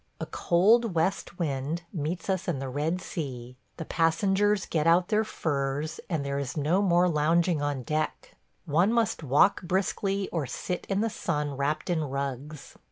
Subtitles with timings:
[0.19, 5.23] A cold west wind meets us in the Red Sea; the passengers get out their
[5.23, 8.35] furs, and there is no more lounging on deck–
[8.65, 12.75] one must walk briskly or sit in the sun wrapped in rugs.